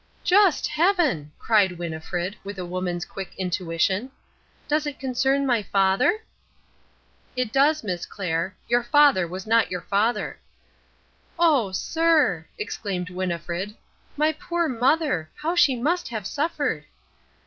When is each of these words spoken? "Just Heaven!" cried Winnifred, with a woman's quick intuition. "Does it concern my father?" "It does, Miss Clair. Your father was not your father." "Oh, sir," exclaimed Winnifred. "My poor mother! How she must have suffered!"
"Just 0.23 0.65
Heaven!" 0.65 1.31
cried 1.37 1.73
Winnifred, 1.73 2.35
with 2.43 2.57
a 2.57 2.65
woman's 2.65 3.05
quick 3.05 3.35
intuition. 3.37 4.09
"Does 4.67 4.87
it 4.87 4.99
concern 4.99 5.45
my 5.45 5.61
father?" 5.61 6.21
"It 7.35 7.53
does, 7.53 7.83
Miss 7.83 8.07
Clair. 8.07 8.55
Your 8.67 8.81
father 8.81 9.27
was 9.27 9.45
not 9.45 9.69
your 9.69 9.81
father." 9.81 10.39
"Oh, 11.37 11.71
sir," 11.71 12.47
exclaimed 12.57 13.11
Winnifred. 13.11 13.75
"My 14.17 14.33
poor 14.33 14.67
mother! 14.67 15.29
How 15.35 15.55
she 15.55 15.75
must 15.75 16.07
have 16.07 16.25
suffered!" 16.25 16.85